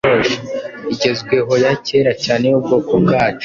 [0.93, 3.39] igezwehoya kera cyane yubwoko bwacu